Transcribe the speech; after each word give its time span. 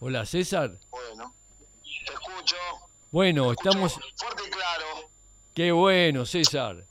Hola, 0.00 0.24
César. 0.26 0.78
Bueno, 0.90 1.34
te 1.82 2.12
escucho. 2.12 2.56
Bueno, 3.10 3.46
te 3.46 3.50
escucho 3.50 3.68
estamos... 3.68 3.92
Fuerte 4.14 4.42
y 4.46 4.50
claro. 4.50 5.10
Qué 5.54 5.72
bueno, 5.72 6.24
César. 6.24 6.86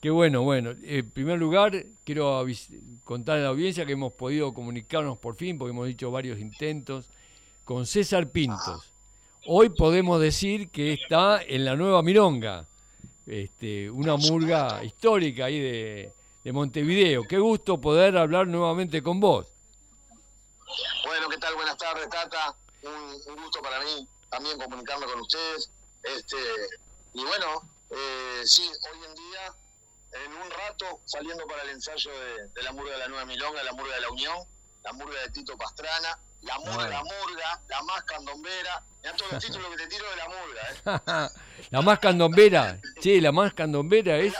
Qué 0.00 0.08
bueno, 0.08 0.42
bueno. 0.42 0.74
En 0.82 1.10
primer 1.10 1.38
lugar, 1.38 1.84
quiero 2.02 2.46
contar 3.04 3.38
a 3.38 3.42
la 3.42 3.48
audiencia 3.48 3.84
que 3.84 3.92
hemos 3.92 4.14
podido 4.14 4.54
comunicarnos 4.54 5.18
por 5.18 5.36
fin, 5.36 5.58
porque 5.58 5.72
hemos 5.72 5.86
dicho 5.86 6.10
varios 6.10 6.38
intentos, 6.38 7.10
con 7.64 7.84
César 7.84 8.30
Pintos. 8.30 8.90
Hoy 9.46 9.68
podemos 9.68 10.18
decir 10.18 10.70
que 10.70 10.94
está 10.94 11.42
en 11.42 11.64
la 11.64 11.76
Nueva 11.76 12.02
Milonga, 12.02 12.66
este, 13.26 13.90
una 13.90 14.16
murga 14.16 14.82
histórica 14.82 15.44
ahí 15.44 15.60
de, 15.60 16.12
de 16.42 16.52
Montevideo. 16.52 17.24
Qué 17.24 17.38
gusto 17.38 17.78
poder 17.78 18.16
hablar 18.16 18.46
nuevamente 18.46 19.02
con 19.02 19.20
vos. 19.20 19.46
Bueno, 21.04 21.28
¿qué 21.28 21.38
tal? 21.38 21.54
Buenas 21.54 21.76
tardes, 21.76 22.08
Tata. 22.08 22.54
Un, 22.82 23.20
un 23.26 23.42
gusto 23.42 23.60
para 23.62 23.80
mí 23.80 24.08
también 24.30 24.58
comunicarme 24.58 25.06
con 25.06 25.20
ustedes. 25.20 25.70
Este, 26.02 26.36
y 27.14 27.24
bueno, 27.24 27.68
eh, 27.90 28.42
sí, 28.44 28.62
hoy 28.92 29.04
en 29.04 29.14
día, 29.14 29.54
en 30.24 30.32
un 30.32 30.50
rato, 30.50 31.00
saliendo 31.04 31.46
para 31.46 31.62
el 31.62 31.70
ensayo 31.70 32.10
de, 32.10 32.48
de 32.48 32.62
la 32.62 32.72
murga 32.72 32.92
de 32.92 32.98
la 32.98 33.08
Nueva 33.08 33.24
Milonga, 33.24 33.62
la 33.62 33.72
murga 33.72 33.94
de 33.94 34.00
la 34.00 34.10
Unión, 34.10 34.36
la 34.84 34.92
murga 34.92 35.20
de 35.22 35.30
Tito 35.30 35.56
Pastrana, 35.56 36.18
la 36.42 36.58
murga, 36.58 36.84
Ah. 36.84 36.88
la 36.88 37.02
murga, 37.04 37.62
la 37.68 37.82
más 37.82 38.02
candombera. 38.04 38.82
Mirá 39.02 39.16
todos 39.16 39.32
los 39.32 39.44
títulos 39.46 39.70
que 39.70 39.76
te 39.76 39.86
tiro 39.88 40.08
de 40.10 40.16
la 40.16 40.28
murga, 40.28 40.70
¿eh? 40.70 41.30
la 41.70 41.82
más 41.82 41.98
candombera, 41.98 42.80
sí, 43.00 43.20
la 43.20 43.32
más 43.32 43.54
candombera 43.54 44.16
es... 44.18 44.34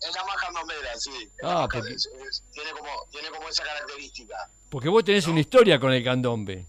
Es 0.00 0.12
la 0.16 0.24
más 0.24 0.36
candombera, 0.36 0.98
sí. 0.98 1.30
Ah, 1.42 1.46
la 1.46 1.54
más 1.54 1.62
porque- 1.62 1.78
can- 1.80 1.92
es- 1.94 2.06
es- 2.28 2.42
tiene, 2.52 2.72
como, 2.72 3.06
tiene 3.10 3.30
como 3.30 3.48
esa 3.48 3.62
característica. 3.64 4.50
Porque 4.72 4.88
vos 4.88 5.04
tenés 5.04 5.26
una 5.26 5.40
historia 5.40 5.78
con 5.78 5.92
el 5.92 6.02
candombe. 6.02 6.66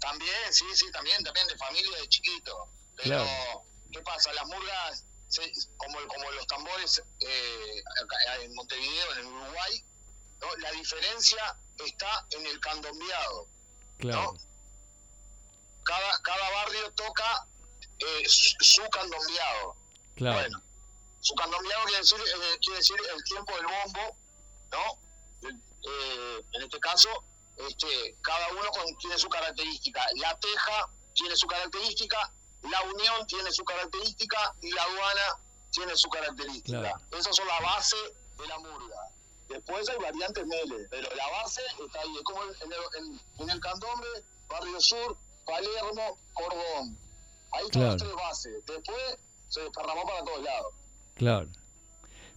También, 0.00 0.34
sí, 0.50 0.64
sí, 0.74 0.90
también, 0.90 1.22
también 1.22 1.46
de 1.46 1.56
familia 1.56 1.96
de 2.00 2.08
chiquito. 2.08 2.68
Pero, 2.96 3.22
Claro. 3.22 3.62
¿qué 3.92 4.00
pasa? 4.00 4.32
Las 4.32 4.44
murgas, 4.48 5.04
como, 5.76 5.98
como 6.08 6.30
los 6.32 6.44
tambores 6.48 7.00
eh, 7.20 7.82
en 8.42 8.52
Montevideo, 8.56 9.14
en 9.20 9.26
Uruguay, 9.26 9.84
¿no? 10.40 10.56
la 10.56 10.72
diferencia 10.72 11.56
está 11.86 12.26
en 12.30 12.44
el 12.44 12.58
candombeado. 12.58 13.46
Claro, 13.98 14.34
Cada, 15.84 16.18
cada 16.22 16.50
barrio 16.50 16.90
toca 16.94 17.46
eh, 18.00 18.22
su, 18.26 18.56
su 18.58 18.82
candombeado. 18.90 19.76
claro, 20.16 20.40
Bueno, 20.40 20.62
su 21.20 21.34
candombeado 21.36 21.84
quiere 21.84 21.98
decir, 22.00 22.18
eh, 22.18 22.58
quiere 22.60 22.78
decir 22.78 22.96
el 23.16 23.22
tiempo 23.22 23.54
del 23.54 23.66
bombo, 23.66 24.16
¿no? 24.72 24.98
Eh, 25.82 26.44
en 26.52 26.62
este 26.62 26.78
caso, 26.80 27.08
este, 27.56 28.16
cada 28.22 28.48
uno 28.52 28.70
con- 28.70 28.96
tiene 28.98 29.16
su 29.18 29.28
característica. 29.28 30.00
La 30.16 30.38
teja 30.38 30.88
tiene 31.14 31.36
su 31.36 31.46
característica, 31.46 32.32
la 32.62 32.82
unión 32.82 33.26
tiene 33.26 33.50
su 33.52 33.64
característica 33.64 34.54
y 34.62 34.70
la 34.72 34.82
aduana 34.82 35.40
tiene 35.72 35.96
su 35.96 36.08
característica. 36.08 36.80
Claro. 36.80 36.98
Esas 37.18 37.36
son 37.36 37.46
la 37.46 37.60
base 37.60 37.96
de 38.38 38.46
la 38.48 38.58
murga. 38.58 38.96
Después 39.48 39.88
hay 39.88 39.98
variantes 39.98 40.46
mele, 40.46 40.86
pero 40.90 41.08
la 41.14 41.28
base 41.30 41.60
está 41.84 42.00
ahí. 42.00 42.16
Es 42.16 42.22
como 42.22 42.42
en 42.44 42.50
el, 42.72 42.80
en- 42.98 43.20
en 43.42 43.50
el 43.50 43.60
candombe, 43.60 44.06
Barrio 44.48 44.80
Sur, 44.80 45.16
Palermo, 45.44 46.18
Cordón. 46.34 46.96
Ahí 47.52 47.64
están 47.64 47.70
Claro. 47.82 47.86
las 47.88 47.96
tres 48.02 48.14
bases. 48.14 48.66
Después 48.66 49.18
se 49.48 49.60
desparramó 49.62 50.04
para 50.04 50.24
todos 50.24 50.42
lados. 50.42 50.74
claro. 51.16 51.48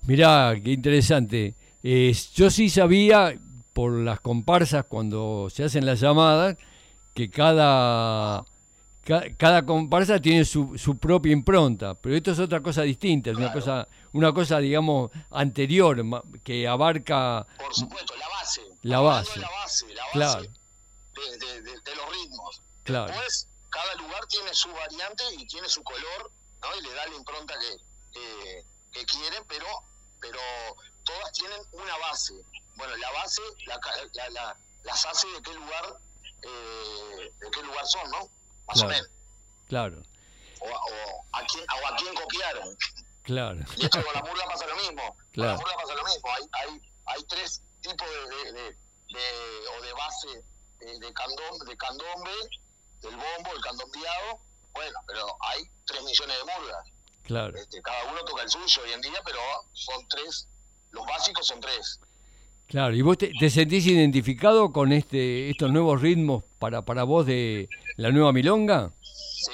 Mirá, 0.06 0.54
qué 0.62 0.72
interesante. 0.72 1.56
Eh, 1.84 2.16
yo 2.36 2.50
sí 2.50 2.70
sabía 2.70 3.38
por 3.74 3.92
las 3.94 4.20
comparsas 4.22 4.86
cuando 4.88 5.50
se 5.50 5.64
hacen 5.66 5.86
las 5.86 6.00
llamadas 6.00 6.56
que 7.14 7.30
cada, 7.30 8.46
ca- 9.04 9.26
cada 9.38 9.66
comparsa 9.66 10.20
tiene 10.22 10.46
su, 10.46 10.78
su 10.78 10.98
propia 10.98 11.34
impronta, 11.34 11.94
pero 11.96 12.16
esto 12.16 12.32
es 12.32 12.40
otra 12.40 12.62
cosa 12.62 12.84
distinta, 12.84 13.32
es 13.32 13.38
una 13.38 13.52
cosa, 13.52 13.88
una 14.14 14.32
cosa 14.34 14.60
digamos 14.60 15.12
anterior 15.32 16.02
que 16.44 16.68
abarca 16.68 17.46
Por 17.58 17.74
supuesto, 17.74 18.14
la 18.16 18.30
base. 18.30 18.62
La 18.84 19.00
base. 19.00 19.40
La 19.40 19.50
base, 19.50 19.86
la 19.94 20.02
base 20.04 20.12
Claro. 20.14 20.42
de, 20.42 21.38
de- 21.46 21.62
de- 21.64 21.80
de 21.82 21.96
los 21.96 22.10
ritmos. 22.12 22.62
Claro. 22.84 23.08
Después, 23.08 23.48
cada 23.70 23.96
lugar 23.96 24.26
tiene 24.28 24.54
su 24.54 24.70
variante 24.72 25.24
y 25.38 25.46
tiene 25.48 25.68
su 25.68 25.84
color, 25.84 26.32
¿no? 26.62 26.68
Y 26.80 26.84
le 26.84 26.94
da 26.94 27.08
la 27.08 27.16
impronta 27.16 27.54
que, 27.60 28.20
que, 28.20 28.64
que 29.00 29.06
quieren, 29.06 29.44
pero, 29.48 29.66
pero 30.22 30.38
todas 31.04 31.32
tienen 31.34 31.60
una 31.72 31.98
base. 31.98 32.34
Bueno, 32.76 32.96
la 32.98 33.12
base 33.12 33.42
la, 33.66 33.80
la- 34.14 34.30
la- 34.30 34.58
las 34.84 35.06
hace 35.06 35.28
de 35.28 35.42
qué 35.42 35.54
lugar 35.54 35.98
eh, 36.42 37.32
de 37.40 37.52
qué 37.52 37.62
lugar 37.64 37.86
son, 37.88 38.10
¿no? 38.12 38.30
Más 38.68 38.76
Claro. 38.80 38.86
o 38.86 38.90
menos. 38.90 39.10
claro, 39.70 40.04
O, 40.60 40.68
a- 40.68 40.82
o 40.82 41.26
a 41.34 41.46
quién, 41.46 41.66
o 41.84 41.88
a 41.88 41.96
quién 41.96 42.14
copiaron. 42.16 42.78
claro, 43.24 43.60
Y 43.78 43.86
esto 43.86 44.04
con 44.04 44.14
la 44.14 44.22
murga 44.22 44.46
pasa 44.48 44.66
lo 44.68 44.76
mismo. 44.76 45.18
Claro. 45.32 45.56
Con 45.58 45.66
la 45.70 45.74
murga 45.74 45.76
pasa 45.82 45.96
lo 45.96 46.04
mismo. 46.04 46.30
Hay, 46.32 46.44
hay, 46.54 46.82
hay 47.06 47.24
tres 47.26 47.62
tipos 47.82 48.08
de, 48.10 48.36
de, 48.36 48.52
de- 48.54 48.78
de- 49.14 49.68
o 49.78 49.82
de 49.82 49.94
base 49.94 50.44
de, 50.80 51.00
de, 51.00 51.14
candom- 51.14 51.64
de 51.66 51.78
candombe, 51.78 52.32
del 53.02 53.16
bombo, 53.16 53.54
el 53.56 53.62
candombeado. 53.62 54.40
Bueno, 54.74 55.00
pero 55.08 55.38
hay 55.42 55.64
tres 55.86 56.02
millones 56.04 56.38
de 56.38 56.44
murgas. 56.44 56.88
claro. 57.24 57.58
Este, 57.58 57.82
cada 57.82 58.04
uno 58.12 58.24
toca 58.26 58.42
el 58.44 58.50
suyo 58.50 58.82
hoy 58.84 58.92
en 58.94 59.02
día, 59.02 59.22
pero 59.24 59.40
son 59.74 60.06
tres. 60.10 60.48
Los 60.94 61.06
básicos 61.06 61.46
son 61.46 61.60
tres. 61.60 62.00
Claro, 62.68 62.96
¿y 62.96 63.02
vos 63.02 63.18
te, 63.18 63.32
te 63.40 63.50
sentís 63.50 63.86
identificado 63.86 64.72
con 64.72 64.92
este 64.94 65.50
estos 65.50 65.70
nuevos 65.72 66.02
ritmos 66.02 66.44
para, 66.60 66.82
para 66.84 67.04
vos 67.04 67.26
de 67.26 67.68
la 67.98 68.10
nueva 68.10 68.32
milonga? 68.32 68.92
Sí, 69.02 69.52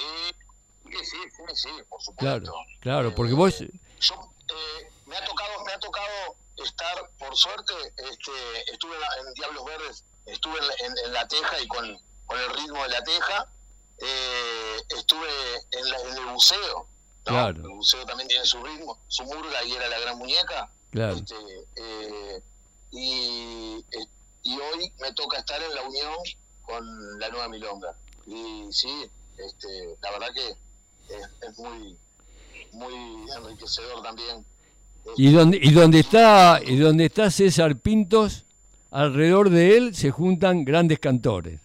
sí, 0.84 1.00
sí, 1.02 1.42
sí, 1.54 1.68
por 1.88 2.00
supuesto. 2.00 2.16
Claro, 2.16 2.52
claro, 2.80 3.08
Eh, 3.08 3.12
porque 3.16 3.34
vos... 3.34 3.58
yo 3.58 3.66
eh, 3.66 4.90
me 5.06 5.16
ha 5.16 5.24
tocado 5.24 5.64
me 5.66 5.72
ha 5.72 5.78
tocado 5.80 6.36
estar 6.64 7.10
por 7.18 7.36
suerte 7.36 7.72
este 7.96 8.30
estuve 8.72 8.94
en, 8.94 9.34
Diablos 9.34 9.64
Verdes 9.64 10.04
estuve 10.26 10.58
en, 10.58 10.66
la- 10.68 10.74
en- 10.86 11.06
en 11.06 11.12
la 11.12 11.26
teja 11.28 11.60
y 11.60 11.66
con, 11.66 11.98
con 12.26 12.38
el 12.38 12.50
ritmo 12.56 12.82
de 12.82 12.88
la 12.90 13.02
teja 13.02 13.46
eh, 13.98 14.76
estuve 14.96 15.28
en, 15.72 15.90
la- 15.90 16.00
en 16.00 16.16
el 16.18 16.26
buceo 16.32 16.76
¿no? 16.78 16.86
Claro. 17.24 17.62
el 17.62 17.68
buceo 17.70 18.04
también 18.06 18.28
tiene 18.28 18.44
su 18.46 18.62
ritmo 18.62 18.98
su 19.08 19.24
murga 19.24 19.62
y 19.64 19.72
era 19.72 19.88
la 19.88 19.98
gran 20.00 20.18
muñeca 20.18 20.70
Claro, 20.90 21.16
este, 21.16 21.34
eh, 21.76 22.42
y, 22.90 23.78
eh, 23.78 24.06
y 24.42 24.54
hoy 24.54 24.92
me 25.00 25.12
toca 25.12 25.38
estar 25.38 25.62
en 25.62 25.74
la 25.74 25.82
unión 25.82 26.14
con 26.62 27.18
la 27.20 27.28
nueva 27.28 27.48
milonga 27.48 27.94
y 28.26 28.66
sí 28.72 29.08
este 29.38 29.96
la 30.02 30.10
verdad 30.10 30.28
que 30.34 30.48
es, 31.14 31.48
es 31.48 31.58
muy 31.58 31.96
muy 32.72 33.30
enriquecedor 33.36 34.02
también 34.02 34.44
y 35.16 35.32
donde, 35.32 35.58
y 35.60 35.70
donde 35.72 36.00
está 36.00 36.60
y 36.64 36.76
donde 36.76 37.06
está 37.06 37.30
César 37.30 37.76
Pintos, 37.76 38.44
alrededor 38.90 39.50
de 39.50 39.76
él 39.76 39.94
se 39.94 40.10
juntan 40.10 40.64
grandes 40.64 40.98
cantores. 40.98 41.60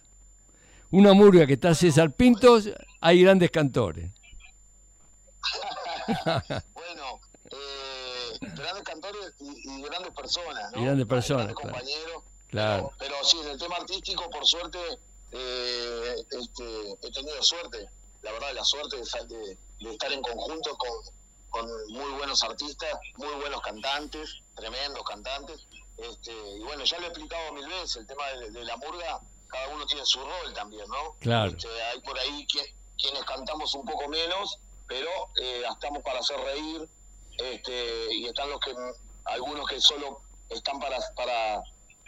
Una 0.90 1.12
murga 1.12 1.46
que 1.46 1.54
está 1.54 1.74
César 1.74 2.12
Pintos, 2.12 2.70
hay 3.00 3.22
grandes 3.22 3.50
cantores. 3.50 4.10
bueno 6.74 7.20
grandes 8.40 8.82
cantores 8.84 9.34
y, 9.40 9.78
y 9.78 9.82
grandes 9.82 10.12
personas 10.12 10.72
¿no? 10.72 10.80
Y 10.80 10.84
grandes 10.84 11.06
personas, 11.06 11.46
grandes 11.46 11.56
claro. 11.62 11.72
compañeros 11.78 12.22
Claro, 12.48 12.92
pero, 12.98 13.14
pero 13.16 13.24
sí 13.28 13.38
en 13.40 13.48
el 13.48 13.58
tema 13.58 13.76
artístico 13.76 14.30
por 14.30 14.46
suerte 14.46 14.78
eh, 15.32 16.24
este, 16.30 16.92
he 17.02 17.10
tenido 17.12 17.42
suerte 17.42 17.88
la 18.22 18.32
verdad 18.32 18.54
la 18.54 18.64
suerte 18.64 18.96
de, 18.96 19.02
de- 19.36 19.58
de 19.80 19.90
estar 19.92 20.10
en 20.12 20.22
conjunto 20.22 20.76
con, 20.78 20.90
con 21.50 21.92
muy 21.92 22.10
buenos 22.12 22.42
artistas 22.42 22.90
muy 23.16 23.34
buenos 23.34 23.60
cantantes 23.60 24.36
tremendos 24.54 25.02
cantantes 25.04 25.66
este, 25.98 26.32
y 26.32 26.60
bueno 26.60 26.84
ya 26.84 26.98
lo 26.98 27.04
he 27.06 27.08
explicado 27.08 27.52
mil 27.52 27.66
veces 27.68 27.96
el 27.96 28.06
tema 28.06 28.26
de, 28.28 28.50
de 28.52 28.64
la 28.64 28.76
murga 28.76 29.20
cada 29.48 29.68
uno 29.68 29.84
tiene 29.86 30.04
su 30.06 30.20
rol 30.20 30.54
también 30.54 30.86
no 30.88 31.16
Claro. 31.20 31.50
Este, 31.50 31.68
hay 31.82 32.00
por 32.00 32.18
ahí 32.18 32.46
que- 32.46 32.74
quienes 32.98 33.24
cantamos 33.24 33.74
un 33.74 33.84
poco 33.84 34.08
menos 34.08 34.58
pero 34.88 35.10
eh, 35.40 35.64
estamos 35.70 36.02
para 36.02 36.20
hacer 36.20 36.38
reír 36.40 36.88
este, 37.38 38.14
y 38.14 38.26
están 38.26 38.50
los 38.50 38.60
que 38.60 38.72
algunos 39.24 39.68
que 39.68 39.80
solo 39.80 40.20
están 40.48 40.78
para 40.78 40.98
para 41.16 41.62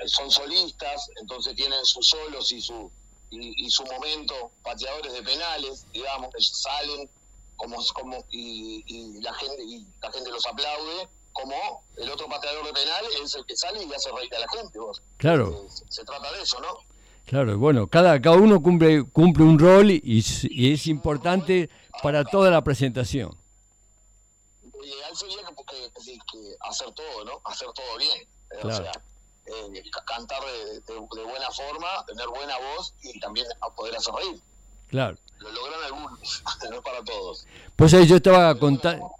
son 0.06 0.30
solistas 0.30 1.10
entonces 1.20 1.54
tienen 1.56 1.84
sus 1.84 2.08
solos 2.08 2.52
y 2.52 2.60
su 2.60 2.90
y, 3.30 3.66
y 3.66 3.70
su 3.70 3.84
momento 3.84 4.52
pateadores 4.62 5.12
de 5.12 5.22
penales 5.22 5.86
digamos 5.92 6.30
salen 6.38 7.08
como 7.56 7.76
como 7.94 8.24
y, 8.30 8.84
y 8.86 9.20
la 9.20 9.34
gente 9.34 9.62
y 9.64 9.86
la 10.00 10.12
gente 10.12 10.30
los 10.30 10.46
aplaude 10.46 11.08
como 11.32 11.82
el 11.96 12.10
otro 12.10 12.28
pateador 12.28 12.64
de 12.66 12.72
penal 12.72 13.04
es 13.22 13.34
el 13.34 13.44
que 13.44 13.56
sale 13.56 13.82
y 13.82 13.92
hace 13.92 14.10
reír 14.12 14.34
a 14.34 14.40
la 14.40 14.48
gente 14.48 14.78
vos 14.78 15.02
claro, 15.16 15.64
Eh, 15.64 15.68
se, 15.68 15.84
se 15.88 16.04
trata 16.04 16.32
de 16.32 16.42
eso 16.42 16.60
no 16.60 16.78
claro. 17.26 17.58
Bueno, 17.58 17.86
cada, 17.88 18.20
cada 18.22 18.36
uno 18.36 18.62
cumple, 18.62 19.04
cumple 19.04 19.44
un 19.44 19.58
rol 19.58 19.90
y 19.90 20.72
es 20.72 20.86
importante 20.86 21.68
para 22.02 22.24
toda 22.24 22.50
la 22.50 22.64
presentación. 22.64 23.36
Ideal 24.84 25.16
sería 25.16 25.38
que, 25.38 25.54
que- 25.54 25.90
que- 26.04 26.18
que 26.32 26.56
hacer 26.68 26.92
todo, 26.92 27.24
¿no? 27.24 27.40
Hacer 27.44 27.68
todo 27.74 27.96
bien. 27.98 28.26
Claro. 28.48 28.68
O 28.68 28.72
sea, 28.72 28.92
eh, 29.46 29.82
cantar 30.06 30.40
de, 30.44 30.98
buena 31.24 31.50
forma, 31.50 32.04
tener 32.06 32.28
buena 32.28 32.54
voz 32.58 32.94
y 33.02 33.18
también 33.20 33.46
poder 33.76 33.96
hacer 33.96 34.14
reír. 34.14 34.40
Claro. 34.88 35.16
Lo 35.38 35.52
logran 35.52 35.82
algunos, 35.84 36.42
no 36.70 36.82
para 36.82 37.02
todos. 37.04 37.46
Pues 37.76 37.92
ahí 37.94 38.06
yo 38.06 38.16
estaba 38.16 38.54
contando... 38.58 39.10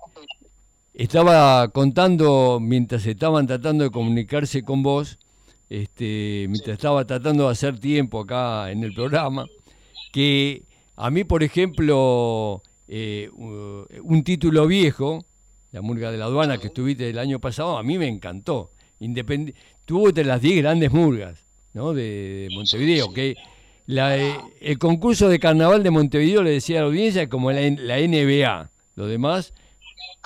Estaba 0.94 1.68
contando 1.68 2.58
mientras 2.60 3.06
estaban 3.06 3.46
tratando 3.46 3.84
de 3.84 3.90
comunicarse 3.90 4.64
con 4.64 4.82
vos, 4.82 5.18
este, 5.70 6.46
mientras 6.48 6.74
estaba 6.76 7.06
tratando 7.06 7.44
de 7.46 7.52
hacer 7.52 7.78
tiempo 7.78 8.20
acá 8.20 8.72
en 8.72 8.82
el 8.82 8.92
programa, 8.94 9.46
que 10.12 10.64
a 10.96 11.10
mí, 11.10 11.22
por 11.22 11.44
ejemplo, 11.44 12.62
eh, 12.88 13.30
un 13.32 14.24
título 14.24 14.66
viejo, 14.66 15.24
la 15.72 15.82
murga 15.82 16.10
de 16.10 16.18
la 16.18 16.26
aduana 16.26 16.58
que 16.58 16.68
estuviste 16.68 17.08
el 17.08 17.18
año 17.18 17.40
pasado, 17.40 17.78
a 17.78 17.82
mí 17.82 17.98
me 17.98 18.08
encantó. 18.08 18.70
Independ 19.00 19.54
tuvo 19.84 20.10
de 20.12 20.24
las 20.24 20.40
10 20.40 20.62
grandes 20.62 20.92
murgas 20.92 21.44
¿no? 21.72 21.92
de, 21.92 22.48
Montevideo, 22.52 23.12
que 23.12 23.36
eh, 23.86 24.36
el 24.60 24.78
concurso 24.78 25.28
de 25.28 25.38
carnaval 25.38 25.82
de 25.82 25.90
Montevideo, 25.90 26.42
le 26.42 26.50
decía 26.50 26.78
a 26.78 26.82
la 26.82 26.88
audiencia, 26.88 27.28
como 27.28 27.52
la, 27.52 27.60
la 27.60 27.98
NBA. 27.98 28.70
Lo 28.96 29.06
demás, 29.06 29.52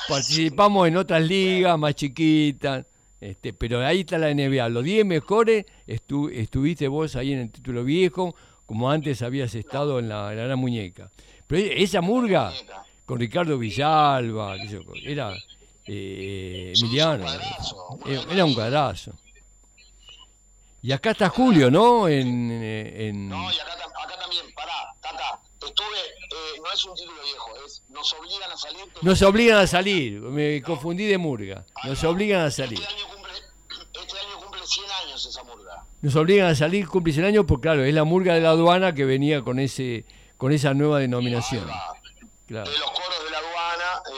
participamos 0.08 0.88
en 0.88 0.96
otras 0.96 1.22
ligas 1.22 1.78
más 1.78 1.94
chiquitas, 1.94 2.86
este, 3.20 3.52
pero 3.52 3.84
ahí 3.86 4.00
está 4.00 4.18
la 4.18 4.34
NBA. 4.34 4.68
Los 4.68 4.82
10 4.82 5.06
mejores 5.06 5.66
estuviste 5.86 6.88
vos 6.88 7.14
ahí 7.14 7.32
en 7.32 7.40
el 7.40 7.50
título 7.50 7.84
viejo, 7.84 8.34
como 8.66 8.90
antes 8.90 9.22
habías 9.22 9.54
estado 9.54 9.98
en 9.98 10.08
la, 10.08 10.32
Gran 10.32 10.58
Muñeca. 10.58 11.10
Pero 11.46 11.62
esa 11.76 12.00
murga, 12.00 12.52
con 13.12 13.20
Ricardo 13.20 13.58
Villalba, 13.58 14.56
era 15.04 15.34
eh, 15.86 16.72
Emiliano, 16.74 17.26
era, 18.06 18.42
un 18.46 18.54
cuadrazo. 18.54 19.12
Y 20.80 20.92
acá 20.92 21.10
está 21.10 21.28
Julio, 21.28 21.70
¿no? 21.70 22.08
En, 22.08 22.50
en... 22.50 23.28
No, 23.28 23.52
y 23.52 23.58
acá, 23.58 23.74
acá 23.74 24.18
también, 24.18 24.46
pará, 24.54 24.94
Tata, 25.02 25.42
estuve, 25.60 25.98
eh, 25.98 26.60
no 26.64 26.72
es 26.72 26.84
un 26.86 26.94
título 26.94 27.22
viejo, 27.22 27.50
es 27.66 27.82
nos 27.90 28.14
obligan 28.14 28.50
a 28.50 28.56
salir. 28.56 28.80
Nos 29.02 29.20
obligan 29.20 29.58
a 29.58 29.66
salir, 29.66 30.20
me 30.22 30.62
confundí 30.62 31.04
de 31.04 31.18
murga, 31.18 31.66
nos 31.84 32.02
obligan 32.04 32.46
a 32.46 32.50
salir. 32.50 32.80
Este 32.80 32.94
año 32.94 33.08
cumple, 33.14 33.32
este 33.92 34.18
año 34.18 34.38
cumple 34.42 34.60
100 34.64 34.86
años 35.04 35.26
esa 35.26 35.44
murga. 35.44 35.84
Nos 36.00 36.16
obligan 36.16 36.46
a 36.46 36.54
salir, 36.54 36.88
cumple 36.88 37.12
100 37.12 37.26
años, 37.26 37.44
porque 37.46 37.64
claro, 37.64 37.84
es 37.84 37.92
la 37.92 38.04
murga 38.04 38.32
de 38.32 38.40
la 38.40 38.52
aduana 38.52 38.94
que 38.94 39.04
venía 39.04 39.42
con 39.42 39.58
ese 39.58 40.06
con 40.38 40.50
esa 40.50 40.72
nueva 40.72 40.98
denominación. 40.98 41.68
Claro. 42.46 42.70
De 42.70 42.78
los 42.78 43.01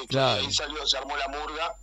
claro. 0.06 0.40
ahí 0.40 0.52
salió, 0.52 0.86
se 0.86 0.98
armó 0.98 1.16
la 1.16 1.28
murga. 1.28 1.76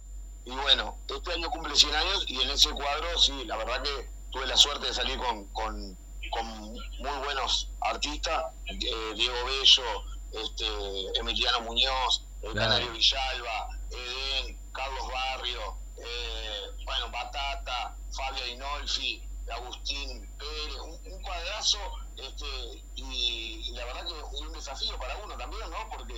Y 0.43 0.51
bueno, 0.51 0.97
este 1.07 1.33
año 1.33 1.49
cumple 1.51 1.75
100 1.75 1.95
años 1.95 2.25
y 2.27 2.41
en 2.41 2.49
ese 2.49 2.71
cuadro, 2.71 3.17
sí, 3.19 3.45
la 3.45 3.57
verdad 3.57 3.83
que 3.83 4.09
tuve 4.31 4.47
la 4.47 4.57
suerte 4.57 4.87
de 4.87 4.93
salir 4.93 5.17
con, 5.19 5.45
con, 5.49 5.97
con 6.31 6.73
muy 6.73 7.17
buenos 7.23 7.69
artistas, 7.81 8.45
eh, 8.65 9.13
Diego 9.15 9.35
Bello, 9.45 10.03
este, 10.31 11.19
Emiliano 11.19 11.61
Muñoz, 11.61 12.23
el 12.41 12.53
Canario 12.53 12.91
Villalba, 12.91 13.69
Edén, 13.91 14.57
Carlos 14.73 15.07
Barrio, 15.13 15.77
eh, 15.97 16.71
bueno, 16.85 17.11
Batata, 17.11 17.95
Fabio 18.11 18.43
Dinolfi, 18.45 19.21
Agustín 19.51 20.27
Pérez, 20.37 20.77
un, 20.79 21.21
cuadrazo, 21.21 21.79
este, 22.17 22.83
y, 22.95 23.71
la 23.73 23.85
verdad 23.85 24.07
que 24.07 24.13
fue 24.29 24.47
un 24.47 24.53
desafío 24.53 24.97
para 24.97 25.17
uno 25.17 25.37
también, 25.37 25.69
¿no? 25.69 25.89
Porque 25.89 26.13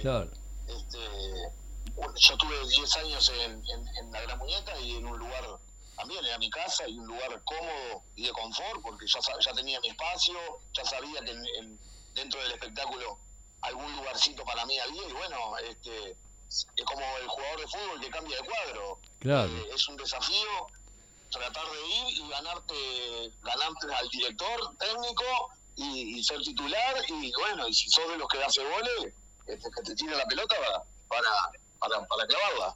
este, 0.67 0.99
yo 2.15 2.37
tuve 2.37 2.67
10 2.67 2.97
años 2.97 3.31
en, 3.35 3.63
en, 3.99 4.11
la 4.11 4.21
Gran 4.21 4.39
Muñeca 4.39 4.77
y 4.79 4.97
en 4.97 5.05
un 5.05 5.17
lugar 5.17 5.59
también 5.95 6.25
era 6.25 6.37
mi 6.37 6.49
casa 6.49 6.87
y 6.87 6.97
un 6.97 7.07
lugar 7.07 7.41
cómodo 7.43 8.03
y 8.15 8.25
de 8.25 8.31
confort 8.31 8.81
porque 8.81 9.05
ya, 9.07 9.19
ya 9.39 9.53
tenía 9.53 9.79
mi 9.81 9.89
espacio, 9.89 10.35
ya 10.73 10.85
sabía 10.85 11.21
que 11.23 11.33
dentro 12.13 12.41
del 12.41 12.51
espectáculo 12.53 13.19
algún 13.61 13.95
lugarcito 13.95 14.43
para 14.43 14.65
mí 14.65 14.77
había 14.79 15.07
y 15.07 15.13
bueno, 15.13 15.57
este, 15.57 16.17
es 16.47 16.85
como 16.85 17.01
el 17.21 17.27
jugador 17.27 17.59
de 17.61 17.67
fútbol 17.67 18.01
que 18.01 18.09
cambia 18.09 18.37
de 18.37 18.47
cuadro. 18.47 18.99
Eh, 19.21 19.69
es 19.73 19.87
un 19.87 19.97
desafío 19.97 20.67
tratar 21.31 21.65
de 21.65 21.87
ir 21.87 22.17
y 22.17 22.29
ganarte, 22.29 23.33
ganarte 23.41 23.93
al 23.93 24.09
director 24.09 24.77
técnico 24.77 25.49
y, 25.75 26.23
ser 26.23 26.41
titular 26.41 26.95
y 27.07 27.31
bueno, 27.39 27.67
y 27.67 27.73
si 27.73 27.89
sos 27.89 28.07
de 28.09 28.17
los 28.17 28.27
que 28.27 28.43
hace 28.43 28.63
goles, 28.63 29.13
este, 29.47 29.69
que 29.71 29.81
te 29.81 29.95
tire 29.95 30.15
la 30.15 30.25
pelota 30.25 30.55
para, 30.59 30.83
para, 31.07 31.51
para 31.89 32.27
clavarla. 32.27 32.75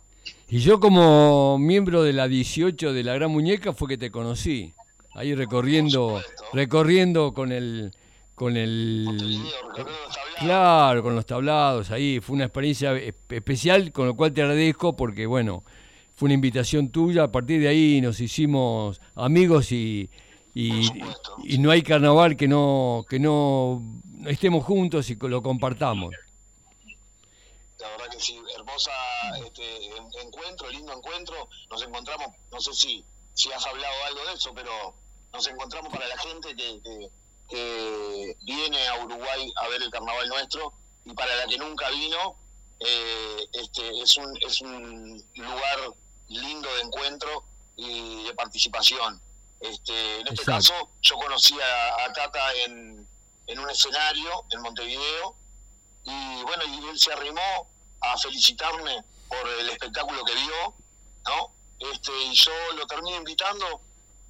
Y 0.50 0.59
yo 0.59 0.80
como 0.80 1.57
miembro 1.57 2.04
de 2.04 2.13
la 2.13 2.27
18 2.27 2.94
de 2.94 3.04
la 3.04 3.13
Gran 3.13 3.31
Muñeca 3.31 3.74
fue 3.74 3.89
que 3.89 3.98
te 3.98 4.12
conocí, 4.12 4.74
ahí 5.13 5.36
recorriendo, 5.36 6.21
recorriendo 6.54 7.33
con 7.33 7.51
el 7.51 7.92
con 8.33 8.56
el 8.56 9.42
claro 10.38 11.01
con 11.04 11.15
los 11.15 11.25
tablados 11.25 11.92
ahí. 11.92 12.19
Fue 12.21 12.36
una 12.36 12.45
experiencia 12.45 12.95
especial 12.95 13.92
con 13.92 14.07
lo 14.07 14.15
cual 14.15 14.31
te 14.31 14.42
agradezco 14.42 14.95
porque 14.95 15.25
bueno 15.25 15.63
fue 16.15 16.27
una 16.27 16.36
invitación 16.36 16.89
tuya. 16.89 17.24
A 17.24 17.31
partir 17.31 17.60
de 17.60 17.68
ahí 17.68 18.00
nos 18.00 18.19
hicimos 18.21 19.01
amigos 19.15 19.71
y, 19.71 20.10
y, 20.53 20.88
y 21.44 21.57
no 21.57 21.71
hay 21.71 21.81
carnaval 21.81 22.38
que 22.38 22.48
no 22.48 23.06
que 23.10 23.19
no 23.19 23.81
estemos 24.27 24.63
juntos 24.63 25.10
y 25.10 25.15
lo 25.15 25.42
compartamos 25.42 26.13
la 27.79 27.89
verdad 27.89 28.09
que 28.09 28.19
sí, 28.19 28.41
hermosa 28.56 28.91
este, 29.45 29.88
encuentro, 30.21 30.69
lindo 30.69 30.94
encuentro. 30.94 31.50
Nos 31.69 31.81
encontramos, 31.81 32.35
no 32.51 32.59
sé 32.59 32.74
si, 32.74 33.06
si 33.33 33.51
has 33.51 33.65
hablado 33.65 33.95
algo 34.06 34.25
de 34.25 34.33
eso, 34.33 34.53
pero 34.53 34.95
nos 35.33 35.47
encontramos 35.47 35.91
para 35.91 36.07
la 36.07 36.18
gente 36.18 36.56
que, 36.56 37.09
viene 38.41 38.88
a 38.88 39.06
Uruguay 39.06 39.51
a 39.56 39.68
ver 39.69 39.81
el 39.81 39.89
carnaval 39.89 40.27
nuestro 40.27 40.74
y 41.06 41.13
para 41.13 41.33
la 41.35 41.45
que 41.47 41.57
nunca 41.57 41.89
vino, 41.91 42.35
eh, 42.79 43.47
este, 43.53 44.01
es, 44.01 44.18
un, 44.18 44.38
es 44.41 44.59
un 44.59 45.25
lugar 45.35 45.94
lindo 46.27 46.74
de 46.75 46.81
encuentro 46.81 47.45
y 47.77 48.24
de 48.25 48.33
participación. 48.33 49.21
Este, 49.62 50.19
en 50.19 50.27
este 50.27 50.44
caso, 50.44 50.74
yo 51.01 51.15
conocí 51.15 51.56
a, 51.59 52.12
Tata 52.13 52.53
en, 52.65 53.07
en 53.47 53.59
un 53.59 53.69
escenario 53.69 54.45
en 54.51 54.62
Montevideo 54.62 55.35
y 56.07 56.44
bueno, 56.44 56.63
y 56.65 56.89
él 56.89 56.98
se 56.98 57.12
arrimó 57.12 57.69
a 58.00 58.18
felicitarme 58.18 59.04
por 59.27 59.48
el 59.59 59.69
espectáculo 59.69 60.24
que 60.24 60.36
vio, 60.36 60.75
¿no? 61.25 61.51
Este, 61.80 62.12
y 62.24 62.33
yo 62.33 62.54
lo 62.75 62.88
terminé 62.88 63.18
invitando, 63.18 63.81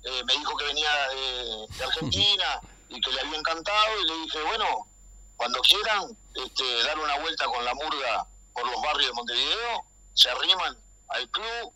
eh, 0.03 0.23
me 0.25 0.33
dijo 0.33 0.57
que 0.57 0.65
venía 0.65 0.89
de, 1.09 1.83
Argentina 1.83 2.61
y 2.89 2.99
que 2.99 3.11
le 3.11 3.21
había 3.21 3.37
encantado, 3.37 4.01
y 4.01 4.07
le 4.07 4.17
dije, 4.23 4.41
bueno, 4.41 4.87
cuando 5.35 5.61
quieran 5.61 6.17
este, 6.33 6.83
dar 6.83 6.97
una 6.97 7.19
vuelta 7.19 7.45
con 7.45 7.63
la 7.63 7.75
murga 7.75 8.27
por 8.53 8.65
los 8.65 8.81
barrios 8.81 9.09
de 9.09 9.13
Montevideo, 9.13 9.85
se 10.15 10.31
arriman 10.31 10.75
al 11.09 11.29
club 11.29 11.73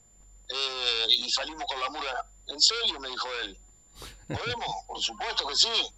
eh, 0.50 1.06
y 1.10 1.30
salimos 1.30 1.66
con 1.68 1.80
la 1.80 1.90
murga. 1.92 2.26
¿En 2.48 2.60
serio? 2.60 3.00
me 3.00 3.10
dijo 3.10 3.28
él. 3.44 3.60
¿Podemos? 4.28 4.76
Por 4.88 5.00
supuesto 5.00 5.46
que 5.46 5.56
sí. 5.56 5.94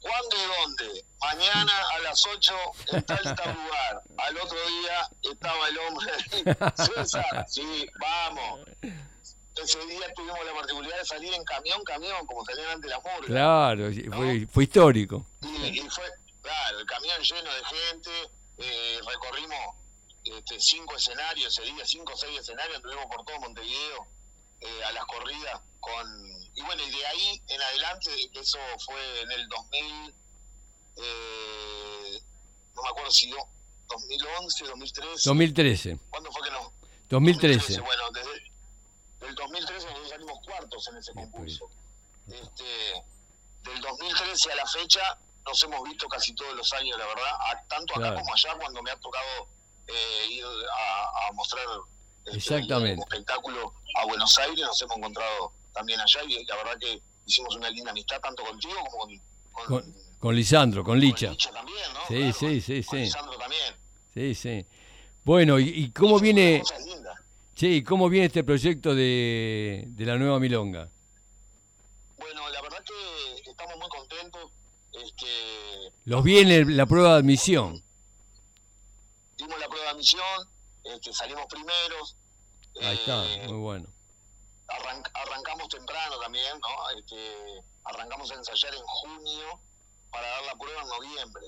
¿Cuándo 0.00 0.36
y 0.36 0.60
dónde? 0.60 1.04
Mañana 1.20 1.72
a 1.94 1.98
las 2.00 2.26
8 2.26 2.54
en 2.92 3.02
tal 3.02 3.22
tal 3.22 3.54
lugar. 3.54 4.02
Al 4.16 4.38
otro 4.38 4.58
día 4.66 5.10
estaba 5.30 5.68
el 5.68 5.78
hombre 5.78 6.12
César, 6.76 7.44
sí, 7.48 7.86
vamos. 8.00 8.60
Ese 9.56 9.84
día 9.86 10.12
tuvimos 10.14 10.38
la 10.46 10.54
particularidad 10.54 10.98
de 10.98 11.04
salir 11.04 11.34
en 11.34 11.44
camión, 11.44 11.84
camión, 11.84 12.26
como 12.26 12.44
salían 12.46 12.70
antes 12.70 12.90
las 12.90 13.02
murgas. 13.02 13.26
Claro, 13.26 13.90
fue, 14.16 14.46
fue, 14.46 14.64
histórico. 14.64 15.26
Y, 15.42 15.80
fue, 15.90 16.04
claro, 16.40 16.78
el 16.78 16.86
camión 16.86 17.20
lleno 17.20 17.52
de 17.52 17.64
gente, 17.64 18.10
eh, 18.56 19.00
recorrimos 19.06 19.76
este, 20.24 20.58
cinco 20.60 20.96
escenarios 20.96 21.58
ese 21.58 21.70
día, 21.70 21.84
cinco 21.84 22.14
o 22.14 22.16
seis 22.16 22.40
escenarios, 22.40 22.76
estuvimos 22.76 23.06
por 23.06 23.24
todo 23.24 23.38
Montevideo 23.40 24.06
eh, 24.60 24.84
a 24.84 24.92
las 24.92 25.04
corridas 25.04 25.60
con 25.80 26.39
y 26.54 26.62
bueno, 26.62 26.82
y 26.82 26.90
de 26.90 27.06
ahí 27.06 27.42
en 27.48 27.62
adelante, 27.62 28.10
eso 28.34 28.58
fue 28.84 29.22
en 29.22 29.32
el 29.32 29.48
2000, 29.48 30.14
eh, 30.96 32.22
no 32.74 32.82
me 32.82 32.88
acuerdo 32.88 33.10
si 33.10 33.30
yo, 33.30 33.36
2011, 33.88 34.64
2013. 34.64 35.28
2013. 35.28 35.98
¿Cuándo 36.10 36.30
fue 36.32 36.42
que 36.42 36.50
no? 36.50 36.72
2013. 37.08 37.80
bueno, 37.80 38.10
desde 38.12 38.50
el 39.28 39.34
2013 39.34 39.86
nosotros 39.86 40.08
salimos 40.08 40.38
cuartos 40.44 40.88
en 40.88 40.96
ese 40.96 41.12
concurso. 41.12 41.68
Este, 42.28 43.04
del 43.64 43.80
2013 43.80 44.52
a 44.52 44.54
la 44.56 44.66
fecha 44.66 45.18
nos 45.44 45.62
hemos 45.64 45.82
visto 45.82 46.08
casi 46.08 46.34
todos 46.34 46.54
los 46.54 46.72
años, 46.74 46.98
la 46.98 47.06
verdad, 47.06 47.32
tanto 47.68 47.94
acá 47.96 48.14
como 48.14 48.32
allá 48.32 48.54
cuando 48.56 48.82
me 48.82 48.90
ha 48.90 48.96
tocado 48.96 49.48
eh, 49.86 50.26
ir 50.30 50.44
a, 50.44 51.32
mostrar 51.32 51.64
este, 52.26 52.38
Exactamente. 52.38 53.02
espectáculo 53.02 53.74
a 53.96 54.04
Buenos 54.04 54.36
Aires, 54.38 54.64
nos 54.66 54.80
hemos 54.82 54.96
encontrado 54.98 55.52
también 55.72 56.00
allá 56.00 56.20
y 56.26 56.44
la 56.44 56.56
verdad 56.56 56.78
que 56.78 57.00
hicimos 57.26 57.54
una 57.56 57.70
linda 57.70 57.90
amistad 57.90 58.20
tanto 58.20 58.44
contigo 58.44 58.74
como 58.90 59.04
con... 59.04 59.20
Con, 59.66 59.94
con, 60.18 60.34
Lisandro, 60.36 60.84
con 60.84 60.98
Licha. 60.98 61.26
Con 61.26 61.34
Licha 61.34 61.50
también, 61.52 61.92
¿no? 61.92 62.00
Sí, 62.08 62.32
sí, 62.32 62.60
sí, 62.60 62.82
con 62.84 62.98
sí. 62.98 63.04
Lisandro 63.04 63.38
también. 63.38 63.74
Sí, 64.14 64.34
sí. 64.34 64.66
Bueno, 65.24 65.58
¿y, 65.58 65.90
cómo 65.90 66.18
viene... 66.18 66.62
Sí, 67.54 67.82
¿cómo 67.84 68.08
viene 68.08 68.26
este 68.26 68.42
proyecto 68.42 68.94
de, 68.94 69.84
de 69.88 70.06
la 70.06 70.16
nueva 70.16 70.40
Milonga? 70.40 70.88
Bueno, 72.16 72.48
la 72.48 72.62
verdad 72.62 72.82
que 72.82 73.50
estamos 73.50 73.76
muy 73.76 73.88
contentos. 73.88 74.50
Este, 74.92 75.92
Los 76.04 76.24
viene 76.24 76.64
la 76.64 76.86
prueba 76.86 77.12
de 77.12 77.18
admisión. 77.18 77.82
Dimos 79.36 79.60
la 79.60 79.68
prueba 79.68 79.84
de 79.84 79.90
admisión, 79.90 80.48
este, 80.84 81.12
salimos 81.12 81.46
primeros. 81.46 82.16
Ahí 82.80 82.96
está, 82.96 83.26
eh, 83.34 83.48
muy 83.48 83.58
bueno 83.58 83.88
arrancamos 85.14 85.68
temprano 85.68 86.18
también, 86.18 86.58
¿no? 86.60 86.98
Este, 86.98 87.62
arrancamos 87.84 88.30
a 88.30 88.34
ensayar 88.34 88.74
en 88.74 88.84
junio 88.84 89.60
para 90.10 90.28
dar 90.28 90.44
la 90.44 90.56
prueba 90.56 90.82
en 90.82 90.88
noviembre. 90.88 91.46